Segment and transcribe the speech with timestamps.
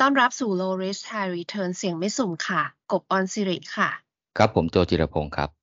[0.00, 2.62] ต้อนรับสู่ Low Risk High Return เสี่ยงไม่สุ่มค่ะ
[2.92, 3.88] กบออนซิริค่ะ
[4.38, 5.55] ครับผมโจจิรพงศ์ครับ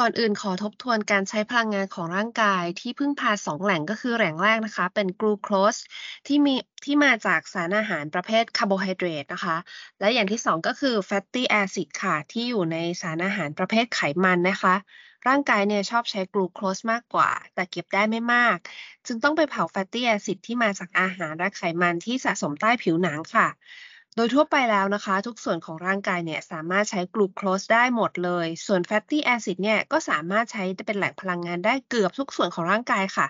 [0.00, 5.76] ก่อนอื่นขอทบทวนการใช้พลังงานของร่างกายที่พึ่งพาสองแหล่งก็คือแหล่งแรกนะคะ เป็นกลูโคส
[6.26, 6.54] ที่มี
[6.84, 9.56] ที่มาจากสารอาหารประเภทคาร์โบไฮเดรตนะคะ
[10.00, 14.74] และอย่างที่สองก็คือ fatty acid ค่ะ ที่อยู่ในสารอาหารประเภทไขมันนะคะ
[15.28, 18.56] ร่างกายเนี่ยชอบใช้กลูโคสมากกว่า แต่เก็บได้ไม่มาก
[19.06, 23.48] จึงต้องไปเผา fatty acid ที่มาจากอาหารและไขมันที่สะสมใต้ผิวหนังค่ะ
[24.16, 33.26] โดยทั่วไปแล้วนะคะ ทุกส่วนของร่างกายเนี่ยสามารถใช้กลูโคสได้หมดเลย ส่วน fatty acid เนี่ยก็สามารถใช้เป็นแหล่งพลังงานได้เกือบทุกส่วนของร่างกายค่ะ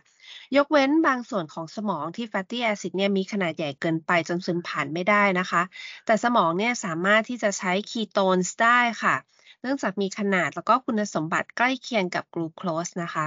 [0.56, 5.62] ยกเว้นบางส่วนของสมองที่ fatty acid เนี่ยมีขนาดใหญ่เกินไปจนซึมผ่านไม่ได้นะคะ
[6.06, 9.14] แต่สมองเนี่ยสามารถที่จะใช้ ketones ได้ค่ะ
[9.60, 13.16] เนื่องจากมีขนาดแล้วก็คุณสมบัติใกล้เคียงกับกลูโคสนะค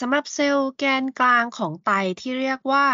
[0.00, 2.86] สำหรับเซลล์แกนกลางของไตที่เรียกว่า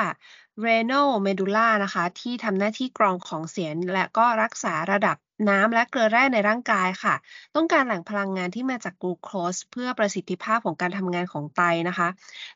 [0.65, 5.17] renal medulla นะคะ ที่ทำหน้าที่กรองของเสียและก็รักษาระดับ
[5.49, 7.15] น้ำและเกลือแร่ในร่างกายค่ะ
[7.57, 12.09] ต้องการแหล่งพลังงานที่มาจากกลูโคสเพื่อประสิทธิภาพของการทำงานของไตนะคะ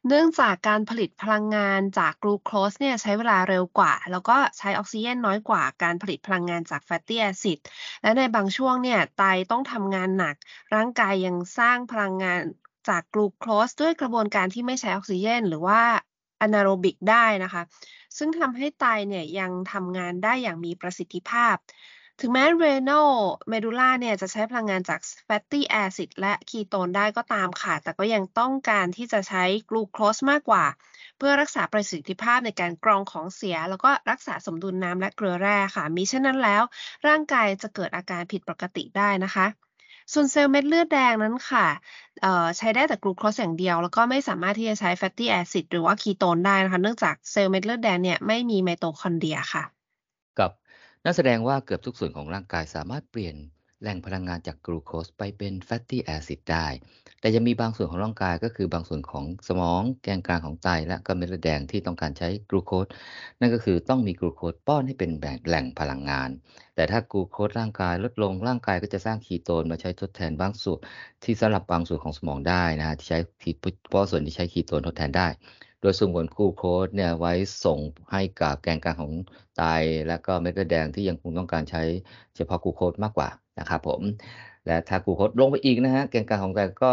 [0.08, 7.58] เนื่องจากการผลิตพลังงานจากกลูโคสเนี่ยใช้เวลาเร็วกว่า แล้วก็ใช้ออกซิเจนน้อยกว่าการผลิตพลังงานจาก fatty acid
[8.02, 10.34] และในบางช่วงเนี่ยไตต้องทำงานหนัก
[10.74, 12.40] ร่างกายยังสร้างพลังงาน
[12.88, 15.80] จากกลูโคสด้วยกระบวนการที่ไม่ใช้ออกซิเจนหรือว่า
[16.40, 17.62] อนาโรบิกได้นะคะ
[18.16, 21.56] ซึ่งทำให้ไตเนี่ยยังทำงานได้อย่างมีประสิทธิภาพ
[22.20, 23.10] ถึงแม้ renal
[23.52, 30.64] medulla เนี่ยจะใช้พลังงานจาก fatty acid และคีโตนได้ก็ตามค่ะ แต่ก็ยังต้องการที่จะใช้กลูโคสมากกว่า
[31.18, 36.62] เพื่อรักษาประสิทธิภาพในการกรองของเสีย แล้วก็รักษาสมดุลน้ำและเกลือแร่ค่ะ มิฉะนั้นแล้ว
[37.06, 39.65] ร่างกายจะเกิดอาการผิดปกติได้นะคะ
[40.12, 41.66] ส่วนเซลล์เม็ดเลือดแดงนั้นค่ะ
[42.58, 49.62] ใช้ได้แต่กลูโคสอย่างเดียว แล้วก็ไม่สามารถที่จะใช้ fatty acid หรือว่าคีโตนได้นะคะ เนื่องจากเซลล์เม็ดเลือดแดงเนี่ยไม่มีไมโตคอนเดรียค่ะ
[50.38, 50.50] ครับ
[51.04, 53.36] นั่นแสดงว่าเกือบทุกส่วนของร่างกายสามารถเปลี่ยน
[53.82, 56.66] แหล่งพลังงานจากกลูโคสไปเป็น fatty acid ได้
[57.20, 62.86] แต่ยังมีบางส่วนของร่างกายก็คือบางส่วนของสมองแกนกลางของไตและก็เม็ดเลือดแดงที่ต้องการใช้กลูโคส
[63.40, 65.10] นั่นก็คือต้องมีกลูโคสป้อนให้เป็น
[65.46, 66.30] แหล่งพลังงาน
[66.74, 70.78] แต่ถ้ากลูโคสร่างกายลดลงร่างกายก็จะสร้างคีโตนมาใช้ทดแทนบางส่วน
[71.24, 73.18] ที่สำหรับบางส่วนของสมองได้นะที่ใช้
[73.88, 75.28] เพราะส่วนที่ใช้คีโตนทดแทนได้
[75.80, 77.32] โดยส่งผลกลูโคสเนี่ยไว้
[77.64, 77.78] ส่ง
[78.12, 79.12] ให้กับแกนกลางของ
[79.56, 79.62] ไต
[80.08, 81.82] และก็เม็ดเลือดแดงที่ยังคงต้องการใช้
[82.36, 84.00] เฉพาะกลูโคสมากกว่า นะครับผม
[84.66, 86.92] และถ้ากูโคสลงไปอีกนะฮะแกนกลางของไตก็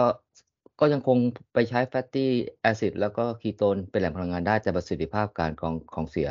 [0.79, 1.17] ก็ยังคง
[1.53, 6.29] ไปใช้ fatty acid แล้วก็คีโตนเป็นแหล่งพลังงานได้แต่ประสิทธิภาพการกรองของเสีย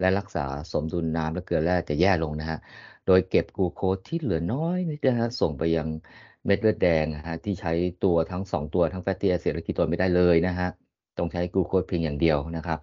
[0.00, 2.58] และรักษาสมดุลน้ำและเกลือแร่จะแย่ลงนะฮะ
[3.06, 5.88] โดยเก็บกูโคสที่เหลือน้อยนิดนะฮะส่งไปยัง
[6.44, 7.72] เม็ดเลือดแดงนะฮะที่ใช้
[8.04, 10.68] ตัวทั้ง 2 ตัวทั้ง fatty acid และคีโตนไม่ได้เลยนะฮะ
[11.18, 12.78] ต้องใช้กูโคสเพียงอย่างเดียวนะครับ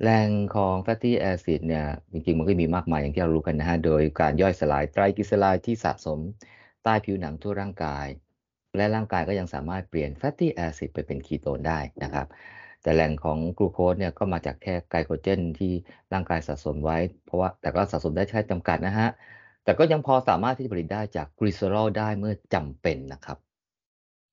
[0.00, 6.18] แหล่งของ fatty acid เนี่ยจริงๆ มันก็มีมากมายอย่างที่เรารู้กันนะฮะ โดยการย่อยสลายไตรกลีเซอไรด์ที่สะสม
[6.84, 8.06] ใต้ผิวหนังทั่วร่างกาย
[8.76, 12.26] และร่างกายก็ยังสามารถเปลี่ยน fatty acid ไปเป็นคีโตนได้นะครับ
[12.82, 15.72] แต่แหล่งของกลูโคสเนี่ยก็มาจากแค่ไกลโคเจนที่
[16.12, 19.08] ร่างกายสะสมไว้ เพราะว่าแต่ก็สะสมได้แค่จำกัดนะฮะ
[19.64, 23.49] แต่ก็ยังพอสามารถที่จะผลิตได้จากกลีเซอรอลได้เมื่อจำเป็นนะครับ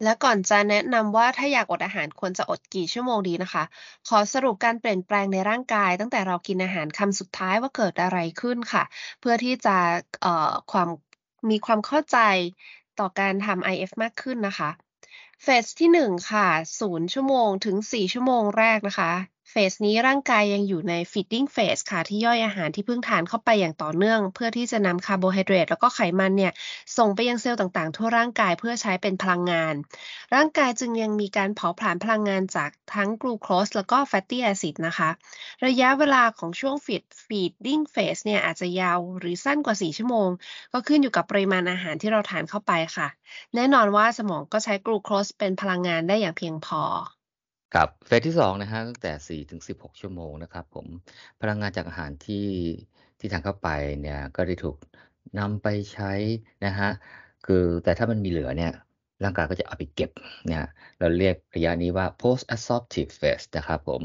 [0.04, 3.64] และก่อนจะแนะนำว่าถ้าอยากอดอาหารควรจะอดกี่ชั่วโมงดีนะคะ
[4.08, 8.84] ขอสรุปการเปลี่ยนแปลงในร่างกาย ตั้งแต่เรากินอาหารคำสุดท้ายว่าเกิดอะไรขึ้นค่ะ
[9.20, 9.78] เพื่อที่จะ
[10.22, 10.90] เอ่อความ
[11.50, 12.18] มีความเข้าใจ
[13.00, 14.70] ต่อการทำ IF มากขึ้นนะคะ
[15.44, 16.48] เฟสที่ 1 ค่ะ
[16.82, 19.12] 0 ชั่วโมงถึง 4 ชั่วโมงแรกนะคะ
[19.52, 26.54] เฟสนี้ร่างกายยังอยู่ใน feeding phase ค่ะ ที่ย่อยอาหารที่เพิ่งทานเข้าไปอย่างต่อเนื่อง เพื่อที่จะนำคาร์โบไฮเดรตแล้วก็ไขมันเนี่ย
[26.98, 29.74] ส่งไปยังเซลล์ต่างๆ ทั่วร่างกายเพื่อใช้เป็นพลังงาน
[30.36, 35.10] ร่างกายจึงยังมีการเผาผลาญพลังงานจากทั้งกลูโคสแล้วก็ fatty acid นะคะ
[35.66, 40.30] ระยะเวลาของช่วง feed feeding phase เนี่ยอาจจะยาวหรือสั้นกว่า 4 ชั่วโมง
[40.74, 43.08] ก็ขึ้นอยู่กับปริมาณอาหารที่เราทานเข้าไปค่ะ
[43.56, 46.84] แน่นอนว่าสมองก็ใช้กลูโคสเป็นพลังงานได้อย่างเพียงพอ
[47.74, 50.88] ครับเฟสที่2นะฮะตั้งแต่4ถึง16ชั่วโมงนะครับผม
[51.42, 52.48] พลังงานจากอาหารที่
[53.20, 53.70] ที่ทานเข้าไป
[54.02, 54.78] เนี่ยก็ได้ถูก
[55.40, 56.12] นำไปใช้
[56.66, 56.90] นะฮะ
[57.46, 58.72] คือแต่ถ้ามันมีเหลือเนี่ย
[59.24, 60.12] ร่างกายก็จะเอาไปเก็บ
[60.48, 60.64] เนี่ย
[61.00, 64.02] เราเรียกระยะนี้ว่า post absorptive phase นะครับผม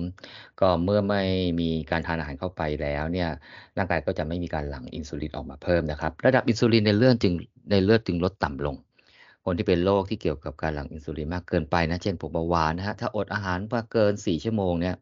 [0.60, 1.22] ก็เมื่อไม่
[1.60, 3.28] มีการทานอาหารเข้าไปแล้วเนี่ย
[3.76, 7.34] ร่างกายก็จะไม่มีการหลั่งอินซูลินออกมาเพิ่มนะครับ ระดับอินซูลินในเลือดจึง
[7.70, 8.76] ในเลือดจึงลดต่ำลง
[9.44, 14.96] คนที่เป็นโรคที่เกี่ยวกับการหลั่งอินซูลินมากเกินไปนะ เช่นพวกเบาหวานนะฮะ ถ้าอดอาหารมาเกิน 4 ชั่วโมงเนี่ย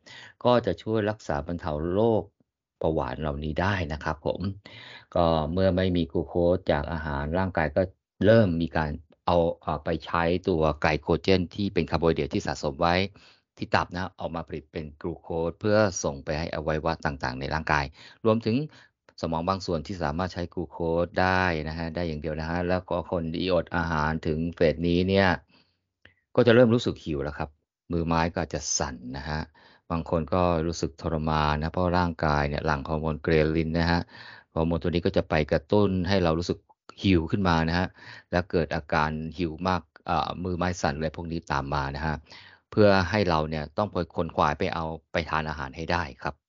[0.44, 2.22] ก็จะช่วยรักษาบรรเทาโรค
[2.78, 4.40] เบาหวานเหล่านี้ได้นะครับผม
[5.14, 7.82] ก็เมื่อไม่มีกลูโคสจากอาหารร่างกายก็
[8.26, 8.90] เริ่มมีการ
[9.26, 12.94] เอาเอาไปใช้ตัวไกลโคเจน ที่เป็นคาร์โบไฮเดรตที่สะสมไว้
[13.56, 17.84] ที่ตับนะออกมาผลิตเป็นกลูโคสเพื่อส่งไปให้อวัยวะต่างๆ ในร่างกาย
[18.24, 18.56] รวมถึง
[19.20, 25.28] สมองบางส่วนที่สามารถใช้กลูโคสได้นะฮะได้อย่างเดียวนะฮะแล้วก็คนที่อดอาหารถึง phase นี้เนี่ย
[26.36, 27.50] ก็จะเริ่มรู้สึกหิวแล้วครับ
[27.92, 29.40] มือไม้ก็จะสั่นนะฮะ
[29.90, 34.00] บางคนก็รู้สึกทรมานนะเพราะร่างกายเนี่ยหลั่งฮอร์โมน ghrelin นะฮะ
[34.54, 36.58] ฮอร์โมนตัวนี้ก็จะไปกระตุ้นให้เรารู้สึก
[37.02, 37.86] หิวขึ้นมานะฮะ
[38.30, 39.82] แล้วเกิดอาการหิวมาก
[40.44, 42.16] มือไม้สั่นอะไรพวกนี้ตามมานะฮะ
[42.70, 46.39] เพื่อให้เราเนี่ยต้องไปขวนขวายไปเอาไปทานอาหารให้ได้ครับ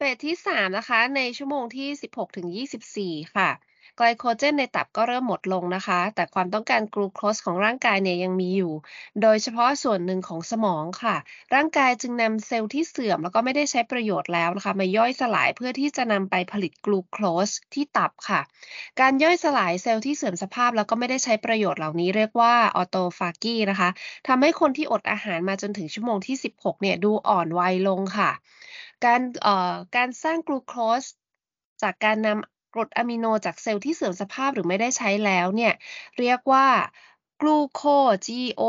[0.00, 3.50] phase ที่3นะคะ ในชั่วโมงที่16ถึง24ค่ะ
[3.96, 8.72] ไกลโคเจนในตับก็เริ่มหมดลงนะคะ แต่ความต้องการกลูโคสของร่างกายเนี่ยยังมีอยู่
[9.22, 11.16] โดยเฉพาะส่วนหนึ่งของสมองค่ะ
[11.54, 18.40] ร่างกายจึงนำเซลล์ที่เสื่อมแล้วก็ไม่ได้ใช้ประโยชน์แล้วนะคะ มาย่อยสลายเพื่อที่จะนำไปผลิตกลูโคสที่ตับค่ะ
[19.00, 23.88] การย่อยสลายเซลล์ที่เสื่อมสภาพแล้วก็ไม่ได้ใช้ประโยชน์เหล่านี้เรียกว่าออโตฟากีนะคะ
[24.28, 28.30] ทำให้คนที่อดอาหารมาจนถึงชั่วโมงที่ 16 เนี่ยดูอ่อนวัยลงค่ะ
[29.04, 31.02] การเอ่อการสร้างกลูโคส
[31.82, 35.72] จากการนำ กรดอะมิโนจากเซลล์ที่เสื่อมสภาพหรือไม่ได้ใช้แล้วเนี่ย
[36.18, 36.66] เรียกว่า
[37.40, 37.82] กลูโค
[38.26, 38.62] GO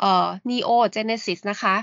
[0.00, 1.76] เอ่อ neogenesis นะคะ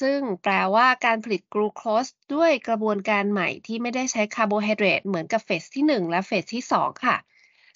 [0.00, 7.16] ซึ่งแปลว่าการผลิตกลูโคสด้วยกระบวนการใหม่ที่ไม่ได้ใช้คาร์โบไฮเดรตเหมือนกับ phase ที่ 1 และ phase ที่ 2 ค่ะ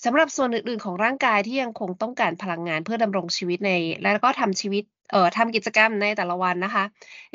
[0.05, 3.71] สำหรับส่วนอื่น ๆ ของร่างกายที่ยังคงต้องการพลังงานเพื่อดำรงชีวิตใน
[4.03, 6.85] และก็ทำชีวิตเอ่อทำกิจกรรมในแต่ละวันนะคะ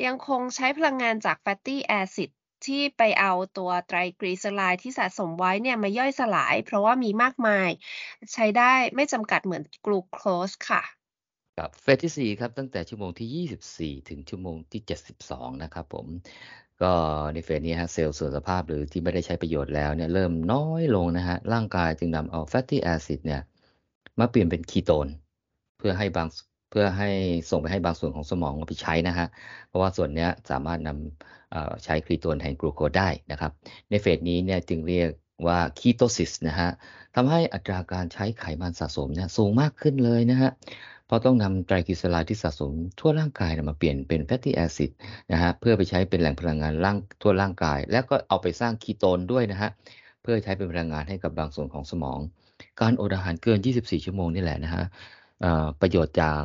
[0.06, 2.30] ยังคงใช้พลังงานจาก fatty acid
[2.68, 7.70] ที่ไปเอาตัวไตรกลีเซอไรด์ที่สะสมไว้เนี่ยมาย่อยสลาย เพราะว่ามีมากมาย
[8.34, 10.84] ใช้ได้ไม่จำกัดเหมือนกลูโคสค่ะ
[11.58, 14.82] ครับ phase ที่ 4 ครับ ตั้งแต่ชั่วโมงที่ 24 ถึงชั่วโมงที่
[15.22, 16.08] 72 นะครับผม
[16.82, 16.92] ก็
[17.34, 23.42] ใน phase นี้ฮะเซลล์เสื่อมสภาพหรือที่ไม่ได้ใช้ประโยชน์แล้วเนี่ยเริ่มน้อยลงนะฮะร่างกายจึงนำเอา fatty acid เนี่ย
[24.20, 25.08] มาเปลี่ยนเป็นคีโตน
[25.78, 26.28] เพื่อให้บาง
[26.74, 27.10] เพื่อให้
[27.50, 29.28] ส่งไปให้บางส่วนของสมองเอาไปใช้นะฮะ
[29.68, 33.52] เพราะว่าส่วนนี้สามารถนำใช้คีโตนแทนกลูโคได้นะครับ
[33.90, 35.10] ใน phase นี้เนี่ยจึงเรียก
[35.48, 36.70] ว่า ketosis นะฮะ
[37.16, 40.52] ทำให้อัตราการใช้ไขมันสะสมเนี่ยสูงมากขึ้นเลยนะฮะ
[41.06, 44.92] เพราะต้องนำไตรกลีเซอไรด์ที่สะสมทั่วร่างกายมาเปลี่ยนเป็น fatty acid
[45.32, 49.70] นะฮะ เพื่อไปใช้เป็นแหล่งพลังงานร่างทั่วร่างกาย แล้วก็เอาไปสร้างคีโตนด้วยนะฮะ
[50.22, 52.20] เพื่อใช้เป็นพลังงานให้กับบางส่วนของสมอง
[52.82, 54.84] การอดอาหารเกิน 24 ชั่วโมงนี่แหละนะฮะ
[55.82, 56.42] ประโยชน์จาก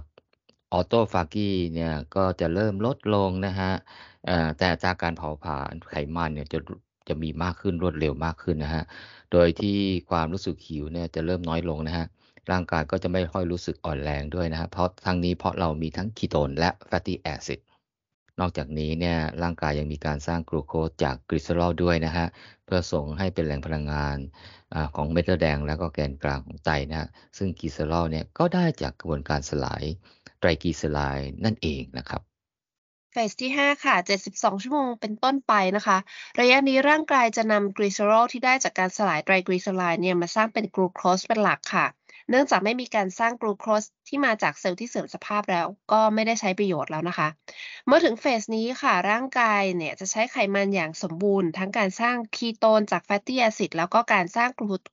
[0.72, 3.72] autophagy เนี่ยก็จะเริ่มลดลงนะฮะ
[4.58, 6.58] แต่จากการเผาผลาญไขมันเนี่ยจะ
[7.08, 8.84] จะมีมากขึ้นรวดเร็วมากขึ้นนะฮะ
[9.32, 9.76] โดยที่
[10.10, 12.06] ความรู้สึกหิวเนี่ยจะเริ่มน้อยลงนะฮะ
[12.50, 17.60] ร่างกายก็จะไม่ค่อยรู้สึกอ่อนแรงด้วยนะฮะ เพราะทั้งนี้เพราะเรามีทั้งคีโตนและ fatty acid
[18.40, 22.26] นอกจากนี้เนี่ยร่างกายยังมีการสร้างกลูโคสจากกลีเซอรอลด้วยนะฮะ
[22.64, 29.84] เพื่อส่งให้เป็นแหล่งพลังงานของเม็ดเลือดแดงแล้วก็แกนกลางของไตนะฮะ ซึ่งกลีเซอรอลเนี่ยก็ได้จากกระบวนการสลาย
[30.38, 32.22] ไตรกลีเซอไรด์นั่นเองนะครับ
[33.12, 33.96] phase ที่ 5 ค่ะ
[34.28, 35.98] 72 ชั่วโมงเป็นต้นไปนะคะ
[36.40, 41.86] ระยะนี้ร่างกายจะนำกลีเซอรอลที่ได้จากการสลายไตรกลีเซอไรด์เนี่ยมาสร้างเป็นกลูโคสเป็นหลักค่ะ
[42.30, 47.28] เนื่องจากไม่มีการสร้างกลูโคสที่มาจากเซลล์ที่เสื่อมสภาพแล้ว ก็ไม่ได้ใช้ประโยชน์แล้วนะคะ
[47.86, 54.50] เมื่อถึง phase นี้ค่ะ ร่างกายเนี่ยจะใช้ไขมันอย่างสมบูรณ์ ทั้งการสร้างคีโตนจาก fatty acid แล้วก็การสร้าง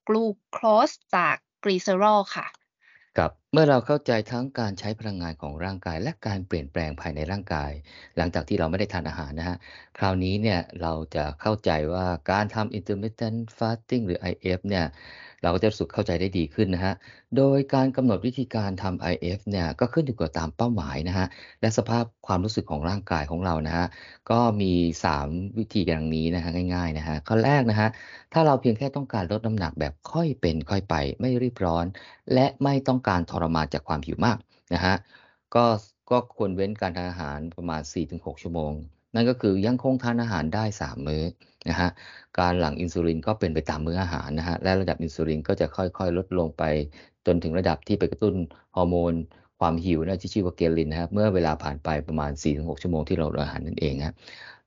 [0.07, 2.45] กลูโคสจากกลีเซอรอลค่ะ
[3.17, 7.71] ครับ เมื่อเราเข้าใจทั้งการใช้พลังงานของร่างกาย และการเปลี่ยนแปลงภายในร่างกาย
[8.17, 9.57] หลังจากที่เราไม่ได้ทานอาหารนะฮะ
[9.97, 14.85] คราวนี้เนี่ยเราจะเข้าใจว่าการทำ intermittent fasting หรือ IF เนี่ย
[15.43, 16.93] เราก็จะรู้สึกเข้าใจได้ดีขึ้นนะฮะ
[17.37, 21.27] โดยการกำหนดวิธีการทำ IF เนี่ยก็ขึ้นอยู่กับตามเป้าหมายนะฮะ
[21.61, 23.85] และสภาพความรู้สึกของร่างกายของเรานะฮะ
[24.31, 24.73] ก็มี
[25.15, 27.89] 3 วิธีอย่างนี้นะฮะง่ายๆนะฮะ ข้อแรกนะฮะ
[28.33, 31.85] ถ้าเราเพียงแค่ต้องการลดน้ำหนักแบบค่อยเป็นค่อยไป ไม่รีบร้อน
[32.33, 34.37] และไม่ต้องการทรมานจากความหิวมาก
[34.73, 34.95] นะฮะ
[35.55, 35.65] ก็
[36.11, 38.73] ก็ควรเว้นการทานอาหารประมาณ 4-6 ชั่วโมง
[39.15, 41.23] นั่นก็คือยังคงทานอาหารได้ 3 มื้อ
[41.69, 41.89] นะฮะ
[42.39, 46.63] การหลั่งอินซูลินก็เป็นไปตามมื้ออาหารนะฮะและระดับอินซูลินก็จะค่อยๆ ลดลงไป
[47.25, 48.35] จนถึงระดับที่ไปกระตุ้น
[48.75, 49.13] ฮอร์โมน
[49.59, 54.15] ความหิวนะที่ชื่อว่าเกลินนะครับเมื่อเวลาผ่านไปประมาณ 4-6 ชั่วโมงที่เราอาหารนั่นเองฮะ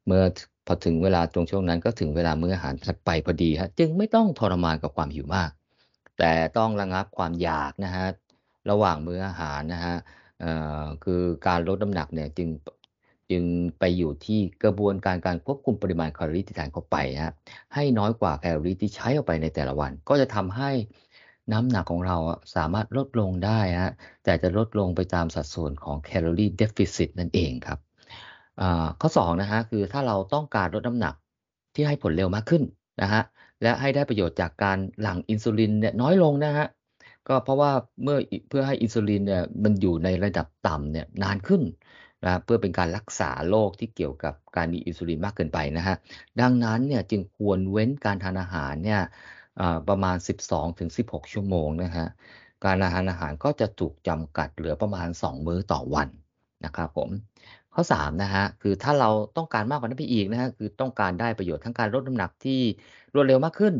[0.06, 0.22] เมื่อ
[0.66, 5.50] พอถึงเวลาตรงช่วงนั้นก็ถึงเวลามื้ออาหารถัดไปพอดีฮะจึงไม่ต้องทรมานกับความหิวมาก
[6.18, 8.06] แต่ต้องระงับความอยากนะฮะ
[8.70, 9.96] ระหว่างมื้ออาหารนะฮะ
[11.04, 12.48] คือการลดน้ำหนักเนี่ยจึง
[13.30, 13.44] จึง
[13.78, 17.32] ไปอยู่ที่กระบวนการการควบคุมปริมาณแคลอรี่ที่ทานเข้าไปฮะ
[17.74, 20.70] ให้น้อยกว่าแคลอรี่ที่ใช้ออกไปในแต่ละวัน ก็จะทำให้
[21.52, 22.16] น้ำหนักของเรา
[22.56, 23.92] สามารถลดลงได้ฮะ
[24.24, 27.78] แต่จะลดลงไปตามสัดส่วนของแคลอรี่เดฟฟิซิตนั่นเองครับ
[29.00, 31.14] ข้อ2นะฮะคือถ้าเราต้องการลดน้ำหนัก
[31.74, 32.62] ที่ให้ผลเร็วมากขึ้น
[33.02, 33.22] นะฮะ
[33.62, 36.66] และให้ได้ประโยชน์จากการหลั่งอินซูลินเนี่ยน้อยลงนะฮะ
[37.28, 38.18] ก็เพราะว่าเมื่อ
[38.48, 41.62] เพื่อให้อินซูลินเนี่ยมันอยู่ในระดับต่ำเนี่ยนานขึ้น
[42.24, 45.96] นะเพื่อเป็นการรักษาโรคที่เกี่ยวกับการมีอินซูลินมากเกินไปนะฮะ
[46.40, 49.00] ดังนั้นเนี่ยจึงควรเว้นการทานอาหารเนี่ย
[49.88, 50.16] ประมาณ
[50.74, 52.06] 12-16 ชั่วโมงนะฮะ
[52.64, 56.08] การอาหารอาหารก็จะถูกจำกัดเหลือประมาณ 2 มื้อต่อวัน
[56.64, 57.10] นะครับผม
[57.74, 62.60] ข้อ3นะฮะคือถ้าเราต้องการมากกว่านั้นไปอีกนะฮะคือต้องการได้ประโยชน์ทั้งการลดน้ำหนักที่
[63.14, 63.74] รวดเร็วมากขึ้น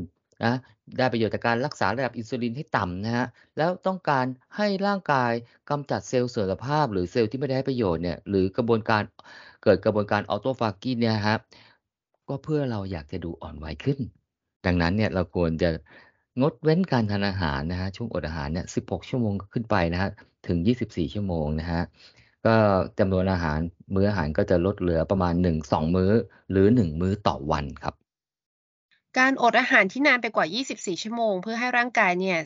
[0.45, 0.55] นะ
[0.97, 3.27] ได้ประโยชน์จากการรักษาระดับอินซูลินให้ต่ำนะฮะ
[3.57, 4.27] แล้วต้องการ
[4.57, 5.33] ให้ร่างกาย
[5.71, 9.03] กำจัดเซลล์เสื่อมสภาพ หรือเซลล์ที่ไม่ได้ให้ประโยชน์เนี่ย หรือกระบวนการ
[9.63, 11.41] เกิดกระบวนการออโตฟากีเนี่ยครับ
[12.29, 13.99] ก็เพื่อเราอยากจะดูอ่อนวัยขึ้น
[14.67, 15.71] ดังนั้นเนี่ยเราควรจะ
[16.41, 20.11] งดเว้นการทานอาหารนะฮะช่วงอดอาหารเนี่ย 16 ชั่วโมงขึ้นไปนะฮะ
[20.49, 21.83] ถึง 24 ชั่วโมงนะฮะ
[22.47, 22.55] ก็
[22.99, 23.59] จำนวนอาหาร
[23.95, 26.13] มื้ออาหารก็จะลดเหลือประมาณ 1-2 มื้อ
[26.51, 27.95] หรือ 1 มื้อต่อวันครับ
[29.17, 32.39] การอดอาหารที่นานไปกว่า 24 ชั่วโมง เพื่อให้ร่างกายเนี่ย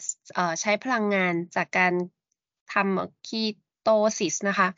[0.60, 1.92] ใช้พลังงานจากการ
[2.72, 3.42] ทำคี
[3.82, 3.88] โต
[4.18, 4.68] ซิสนะคะ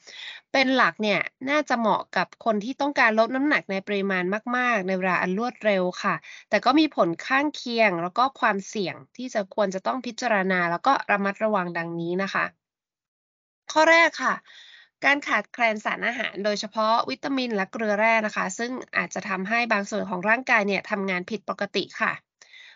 [0.53, 4.25] เป็นหลักเนี่ยน่าจะเหมาะกับคนที่ต้องการลดน้ำหนักในปริมาณ
[4.57, 6.15] มาก ๆ ในเวลาอันรวดเร็วค่ะ
[6.49, 12.45] แต่ก็มีผลข้างเคียงแล้วก็ความเสี่ยงที่จะควรจะต้องพิจารณา แล้วก็ระมัดระวังดังนี้นะคะ
[13.73, 14.35] ข้อแรกค่ะ
[15.05, 22.13] การขาดแคลนสารอาหาร โดยเฉพาะวิตามินและเกลือแร่นะคะ ซึ่งอาจจะทำให้บางส่วนของร่างกายเนี่ยทำงานผิดปกติค่ะ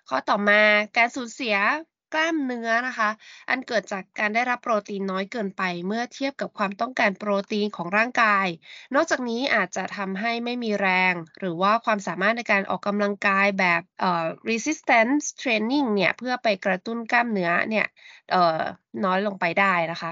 [0.09, 0.63] ข้อต่อมา
[0.97, 1.57] การสูญเสีย
[2.15, 3.11] กล้ามเนื้อนะคะ
[3.51, 8.47] อันเกิดจากการได้รับโปรตีนน้อยเกินไป เมื่อเทียบกับความต้องการโปรตีนของร่างกาย
[8.95, 17.87] นอกจากนี้อาจจะทำให้ไม่มีแรง หรือว่าความสามารถในการออกกำลังกายแบบเอ่อ resistance training เนี่ยเพื่อไปกระตุ้นกล้ามเนื้อเนี่ย
[18.31, 18.61] เอ่อ
[19.05, 20.11] น้อยลงไปได้นะคะ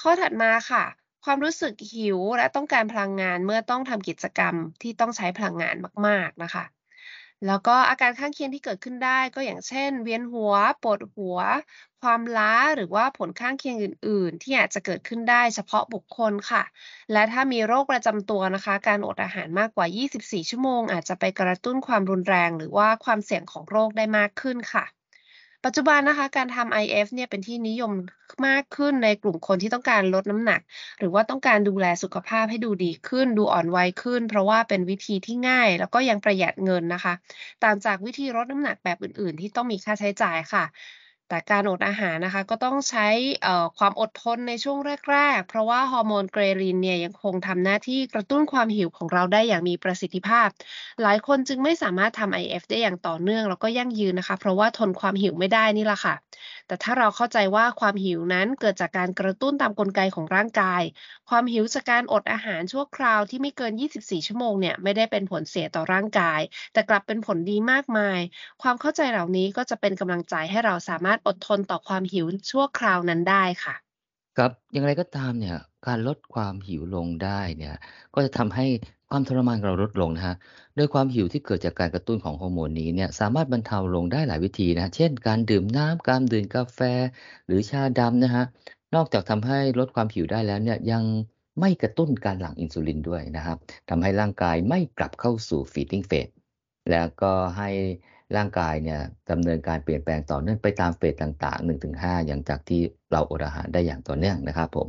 [0.00, 0.84] ข้อถัดมาค่ะ
[1.24, 6.64] ความรู้สึกหิวและต้องการพลังงานเมื่อต้องทำกิจกรรมที่ต้องใช้พลังงานมาก ๆ นะคะ
[7.46, 11.38] แล้วก็อาการข้างเคียงที่เกิดขึ้นได้ก็อย่างเช่น เวียนหัว ปวดหัว
[12.02, 16.62] ความล้าหรือว่าผลข้างเคียงอื่น ๆ ที่อาจจะเกิดขึ้นได้เฉพาะบุคคลค่ะ
[17.12, 24.84] และถ้ามีโรคประจำตัวนะคะ การอดอาหารมากกว่า 24 ชั่วโมง อาจจะไปกระตุ้นความรุนแรง หรือว่าความเสี่ยงของโรคได้มากขึ้นค่ะ
[25.64, 27.92] ปัจจุบันนะคะ การทำ IF เนี่ยเป็นที่นิยม
[28.46, 30.60] มากขึ้นในกลุ่มคนที่ต้องการลดน้ำหนัก
[30.98, 37.14] หรือว่าต้องการดูแลสุขภาพให้ดูดีขึ้น ดูอ่อนวัยขึ้น เพราะว่าเป็นวิธีที่ง่าย แล้วก็ยังประหยัดเงินนะคะ
[37.64, 40.64] ต่างจากวิธีลดน้ำหนักแบบอื่น ๆ ที่ต้องมีค่าใช้จ่ายค่ะ
[41.30, 43.08] แต่การอดอาหารนะคะ ก็ต้องใช้
[43.78, 44.78] ความอดทนในช่วง
[45.10, 50.48] แรก ๆ เพราะว่าฮอร์โมนเกรลินเนี่ยยังคงทำหน้าที่กระตุ้นความหิวของเราได้อย่างมีประสิทธิภาพ
[51.02, 56.14] หลายคนจึงไม่สามารถทำ IF ได้อย่างต่อเนื่อง แล้วก็ยั่งยืนนะคะ เพราะว่าทนความหิวไม่ได้นี่แหละค่ะ
[56.66, 60.82] แต่ถ้าเราเข้าใจว่าความหิวนั้นเกิดจากการกระตุ้นตามกลไกของร่างกาย
[61.28, 66.40] ความหิวจากการอดอาหารชั่วคราวที่ไม่เกิน 24 ชั่วโมงเนี่ยไม่ได้เป็นผลเสียต่อร่างกาย
[66.72, 68.20] แต่กลับเป็นผลดีมากมาย
[68.62, 73.74] ความเข้าใจเหล่านี้ก็จะเป็นกำลังใจให้เราสามารถอดทนต่อความหิวชั่วคราวนั้นได้ค่ะ
[74.38, 77.74] ครับอย่างไรก็ตามเนี่ย การลดความหิวลงได้เนี่ย
[78.14, 78.66] ก็จะทำให้
[79.10, 80.36] ความทรมานเราลดลงนะฮะ
[80.76, 86.80] โดยความหิวที่เกิดจากการกระตุ้นของฮอร์โมนนี้เนี่ยสามารถบรรเทาลงได้หลายวิธีนะเช่น การดื่มน้ำการดื่มกาแฟ
[87.46, 88.44] หรือชาดำนะฮะ
[88.94, 91.04] นอกจากทำให้ลดความหิวได้แล้วเนี่ยยัง
[91.60, 93.56] ไม่กระตุ้นการหลั่งอินซูลินด้วยนะครับ
[93.88, 96.32] ทำให้ร่างกายไม่กลับเข้าสู่ feeding phase
[96.90, 97.70] แล้วก็ให้
[98.36, 102.80] ร่างกายเนี่ยดำเนินการเปลี่ยนแปลงต่อเนื่องไปตามเฟสต่างๆ 1-5 อย่างจากที่
[103.12, 104.88] เราอดอาหารได้อย่างต่อเนื่องนะครับผม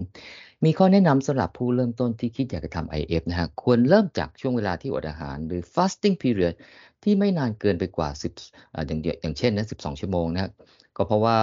[0.66, 6.56] มีข้อแนะนำสำหรับผู้เริ่มต้นที่คิดอยากจะทำ IF นะฮะควรเริ่มจากช่วงเวลาที่อดอาหาร หรือ fasting period
[7.04, 8.10] ที่ไม่นานเกินไปกว่า
[8.48, 10.52] 10อย่างอย่างเช่นนะ12 ชั่วโมงนะ
[10.98, 11.38] ก็เพราะว่า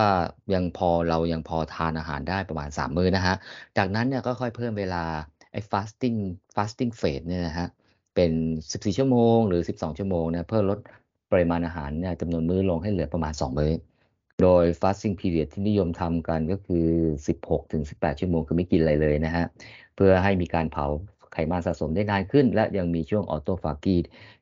[0.55, 3.37] ยังพอเรายังพอทานอาหารได้ประมาณ 3 มื้อนะฮะ
[3.77, 5.05] จากนั้นเนี่ยก็ค่อยเพิ่มเวลา
[5.53, 6.19] ไอ้ fasting
[6.55, 7.69] fasting phase เนี่ยนะฮะ
[8.15, 8.33] เป็น
[8.69, 10.79] 14 ชั่วโมง หรือ 12 ชั่วโมงนะเพื่อลด
[11.33, 13.73] ปริมาณอาหารเนี่ยจำนวนมื้อลงให้เหลือประมาณ 2 มื้อ
[14.43, 16.87] โดย fasting period ที่นิยมทำกันก็คือ
[17.53, 19.45] 16-18 ชั่วโมงคือไม่กินอะไรเลยนะฮะ
[19.97, 20.87] เพื่อให้มีการเผา
[21.33, 23.97] ไขมันสะสมได้นานขึ้น และยังมีช่วงออโตฟากี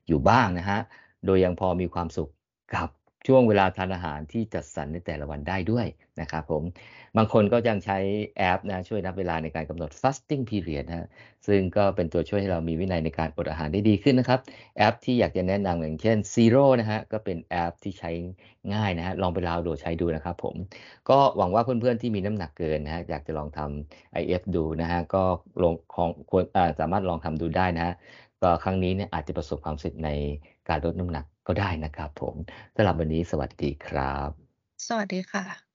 [0.09, 0.81] อยู่บ้างนะฮะ
[1.26, 2.31] โดยยังพอมีความสุข
[2.75, 2.88] กับ
[3.26, 5.87] ช่วงเวลาทานอาหารที่จัดสรรในแต่ละวันได้ด้วย
[6.21, 6.62] นะครับผม
[7.16, 7.99] บางคนก็ยังใช้
[8.38, 11.09] แอปนะช่วยนับเวลาในการกำหนด fasting period นะ
[11.47, 14.40] ซึ่งก็เป็นตัวช่วยให้เรามีวินัยในการอดอาหารได้ดีขึ้นนะครับ
[14.78, 18.11] แอปที่อยากจะแนะนำอย่างเช่น Zero นะฮะก็เป็นแอปที่ใช้
[18.75, 20.54] ง่ายนะฮะลองไปดาวน์โหลดใช้ดูนะครับผม
[21.11, 25.23] ก็หวังว่าเพื่อนๆที่มีน้ำหนักเกินนะฮะอยากจะลองทำ IF ดูนะฮะก็
[25.62, 26.45] ลงของควร
[26.80, 27.95] สามารถลองทำดูได้นะฮะ
[28.43, 30.09] ก็ครั้งนี้เนี่ยอาจจะประสบความสำเร็จใน
[30.69, 32.35] การลดน้ำหนักก็ได้นะครับผม
[32.75, 35.65] สำหรับวันนี้สวัสดีครับ สวัสดีค่ะ